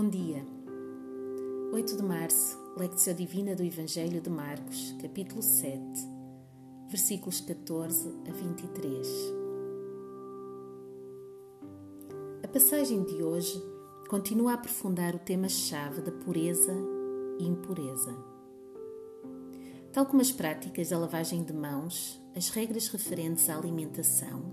[0.00, 0.46] Bom dia.
[1.72, 5.76] 8 de março, Lectio Divina do Evangelho de Marcos, capítulo 7,
[6.86, 9.08] versículos 14 a 23.
[12.44, 13.60] A passagem de hoje
[14.08, 16.76] continua a aprofundar o tema-chave da pureza
[17.40, 18.16] e impureza.
[19.92, 24.44] Tal como as práticas da lavagem de mãos, as regras referentes à alimentação,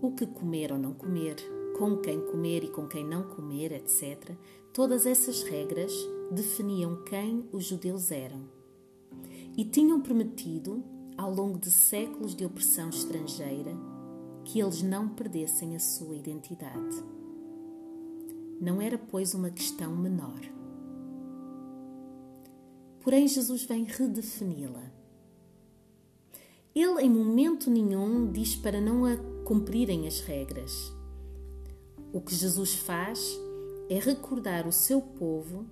[0.00, 1.34] o que comer ou não comer,
[1.82, 4.36] com quem comer e com quem não comer, etc.,
[4.72, 5.92] todas essas regras
[6.30, 8.44] definiam quem os judeus eram.
[9.56, 10.80] E tinham permitido,
[11.18, 13.72] ao longo de séculos de opressão estrangeira,
[14.44, 17.02] que eles não perdessem a sua identidade.
[18.60, 20.40] Não era, pois, uma questão menor.
[23.00, 24.88] Porém, Jesus vem redefini-la.
[26.72, 31.01] Ele, em momento nenhum, diz para não a cumprirem as regras
[32.12, 33.40] o que Jesus faz
[33.88, 35.66] é recordar o seu povo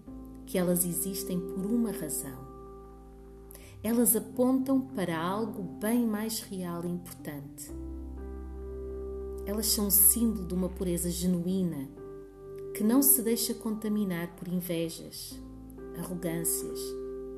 [0.46, 2.48] que elas existem por uma razão.
[3.82, 7.70] Elas apontam para algo bem mais real e importante.
[9.46, 11.88] Elas são um símbolo de uma pureza genuína
[12.74, 15.38] que não se deixa contaminar por invejas,
[15.98, 16.78] arrogâncias,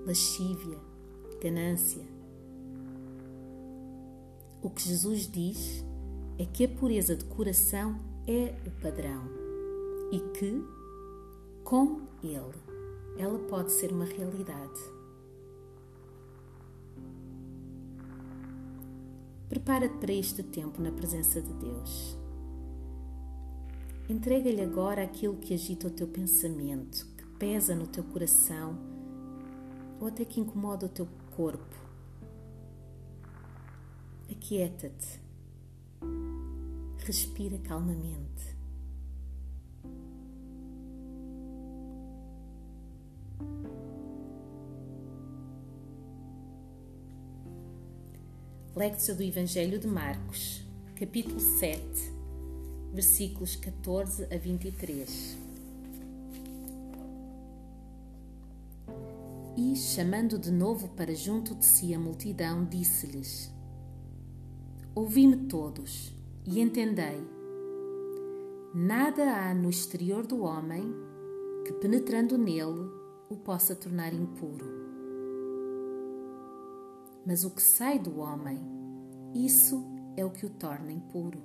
[0.06, 0.78] lascívia,
[1.40, 2.02] ganância.
[4.62, 5.84] O que Jesus diz
[6.38, 9.24] é que a pureza de coração é o padrão
[10.12, 10.64] e que,
[11.64, 12.54] com ele,
[13.18, 14.80] ela pode ser uma realidade.
[19.48, 22.16] Prepara-te para este tempo na presença de Deus.
[24.08, 28.78] Entrega-lhe agora aquilo que agita o teu pensamento, que pesa no teu coração
[30.00, 31.76] ou até que incomoda o teu corpo.
[34.30, 35.20] Aquieta-te
[37.04, 38.56] Respira calmamente.
[48.76, 50.64] Lectio do Evangelho de Marcos,
[50.94, 51.82] capítulo 7,
[52.92, 55.38] versículos 14 a 23.
[59.56, 63.52] E, chamando de novo para junto de si a multidão, disse-lhes:
[64.94, 67.26] Ouvi-me todos e entendei:
[68.74, 70.94] nada há no exterior do homem
[71.64, 72.90] que, penetrando nele,
[73.28, 74.66] o possa tornar impuro.
[77.24, 78.58] Mas o que sai do homem,
[79.34, 79.84] isso
[80.16, 81.38] é o que o torna impuro.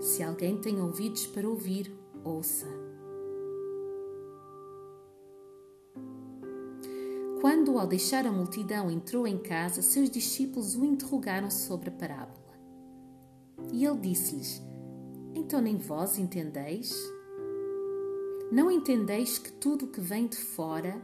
[0.00, 1.92] Se alguém tem ouvidos para ouvir,
[2.24, 2.66] ouça.
[7.40, 12.41] Quando, ao deixar a multidão, entrou em casa, seus discípulos o interrogaram sobre a parábola.
[13.72, 14.62] E ele disse-lhes:
[15.34, 16.94] Então nem vós entendeis?
[18.52, 20.94] Não entendeis que tudo o que vem de fora,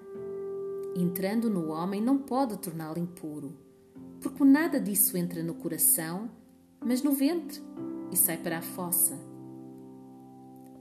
[0.94, 3.56] entrando no homem, não pode torná-lo impuro,
[4.20, 6.30] porque nada disso entra no coração,
[6.84, 7.62] mas no ventre
[8.12, 9.18] e sai para a fossa.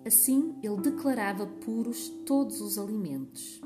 [0.06, 3.62] Assim ele declarava puros todos os alimentos.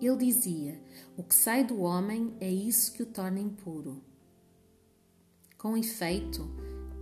[0.00, 0.80] Ele dizia:
[1.16, 4.07] O que sai do homem é isso que o torna impuro.
[5.58, 6.48] Com efeito,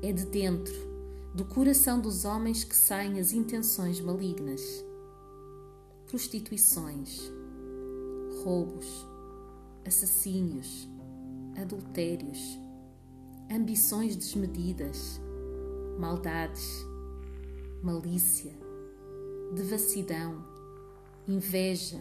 [0.03, 0.72] é de dentro,
[1.34, 4.83] do coração dos homens que saem as intenções malignas,
[6.06, 7.31] prostituições,
[8.43, 9.06] roubos,
[9.87, 10.89] assassínios,
[11.61, 12.59] adultérios,
[13.53, 15.21] ambições desmedidas,
[15.99, 16.67] maldades,
[17.83, 18.55] malícia,
[19.55, 20.43] devassidão,
[21.28, 21.99] inveja,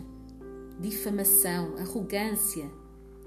[0.79, 2.71] difamação, arrogância,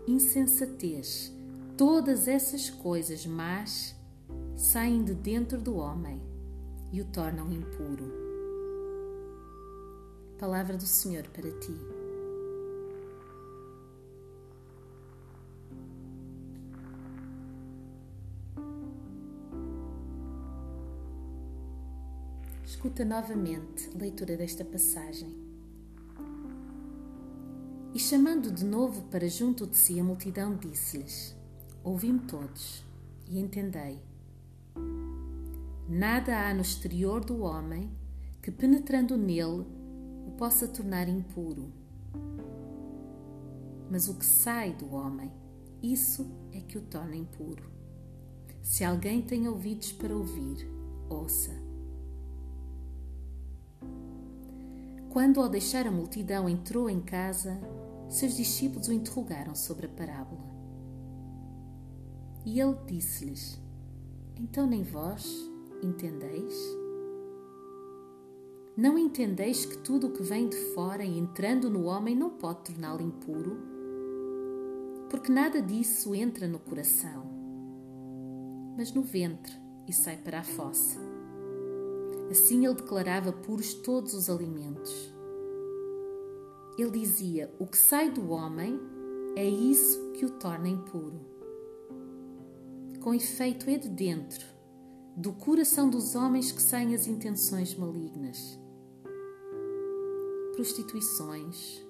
[0.06, 1.36] insensatez
[1.78, 3.94] Todas essas coisas más
[4.56, 6.20] saem de dentro do homem
[6.90, 8.12] e o tornam impuro.
[10.40, 11.78] Palavra do Senhor para ti.
[22.64, 25.32] Escuta novamente a leitura desta passagem.
[27.94, 31.37] E chamando de novo para junto de si a multidão, disse-lhes:
[31.88, 32.84] Ouvi-me todos
[33.26, 33.98] e entendei.
[35.88, 37.90] Nada há no exterior do homem
[38.42, 39.64] que, penetrando nele,
[40.26, 41.72] o possa tornar impuro.
[43.90, 45.32] Mas o que sai do homem,
[45.82, 47.64] isso é que o torna impuro.
[48.60, 50.70] Se alguém tem ouvidos para ouvir,
[51.08, 51.52] ouça.
[55.08, 57.58] Quando, ao deixar a multidão, entrou em casa,
[58.10, 60.57] seus discípulos o interrogaram sobre a parábola.
[62.48, 63.60] E ele disse-lhes:
[64.40, 65.46] Então nem vós
[65.82, 66.56] entendeis?
[68.74, 72.72] Não entendeis que tudo o que vem de fora e entrando no homem não pode
[72.72, 73.58] torná-lo impuro?
[75.10, 77.26] Porque nada disso entra no coração,
[78.78, 79.52] mas no ventre
[79.86, 80.98] e sai para a fossa.
[82.30, 85.14] Assim ele declarava puros todos os alimentos.
[86.78, 88.80] Ele dizia: O que sai do homem
[89.36, 91.36] é isso que o torna impuro.
[93.00, 94.44] Com efeito, é de dentro,
[95.16, 98.58] do coração dos homens que saem as intenções malignas
[100.58, 101.86] prostituições,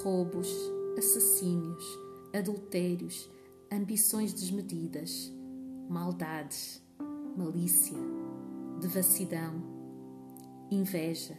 [0.00, 0.48] roubos,
[0.96, 1.84] assassínios,
[2.32, 3.28] adultérios,
[3.68, 5.32] ambições desmedidas,
[5.88, 6.80] maldades,
[7.36, 7.98] malícia,
[8.80, 9.60] devassidão,
[10.70, 11.36] inveja,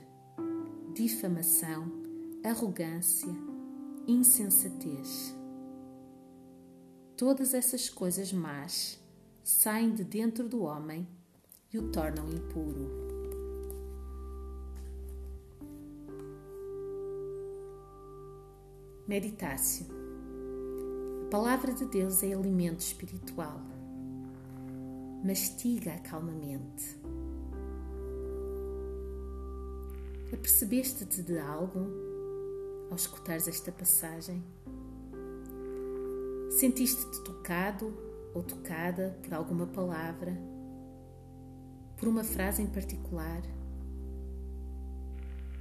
[0.93, 1.89] difamação,
[2.43, 3.33] arrogância,
[4.05, 5.33] insensatez.
[7.19, 8.97] Todas essas coisas más
[9.43, 11.05] saem de dentro do homem
[11.69, 12.89] e o tornam impuro.
[19.05, 19.85] Meditácio.
[21.25, 23.59] A palavra de Deus é alimento espiritual.
[25.21, 26.97] Mastiga calmamente.
[30.31, 31.85] Apercebeste-te de algo
[32.89, 34.41] ao escutares esta passagem?
[36.49, 37.93] Sentiste-te tocado
[38.33, 40.35] ou tocada por alguma palavra,
[41.95, 43.41] por uma frase em particular?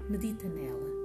[0.08, 0.97] Medita nela.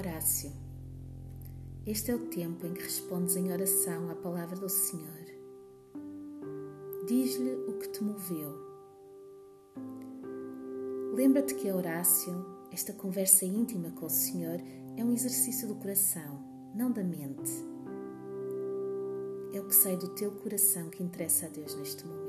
[0.00, 0.50] Horácio.
[1.86, 5.26] Este é o tempo em que respondes em oração à palavra do Senhor.
[7.06, 8.50] Diz-lhe o que te moveu.
[11.12, 12.32] Lembra-te que a Horácio,
[12.72, 14.58] esta conversa íntima com o Senhor,
[14.96, 16.42] é um exercício do coração,
[16.74, 17.52] não da mente.
[19.52, 22.19] É o que sai do teu coração que interessa a Deus neste momento.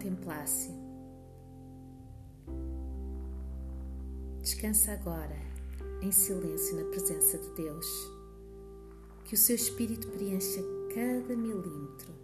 [0.00, 0.70] Contemplasse.
[4.40, 5.36] Descansa agora
[6.00, 7.86] em silêncio na presença de Deus.
[9.24, 10.60] Que o seu espírito preencha
[10.94, 12.14] cada milímetro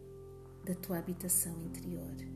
[0.64, 2.35] da tua habitação interior.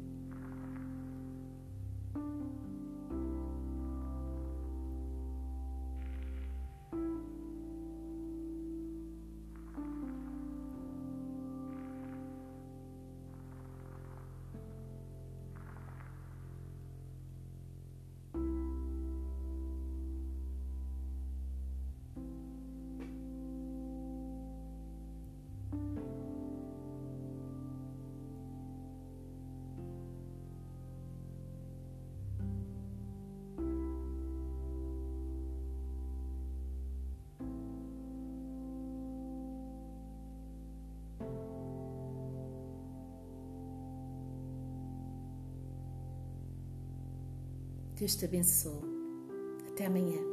[48.01, 48.81] Deus te abençoe.
[49.69, 50.30] Até amanhã.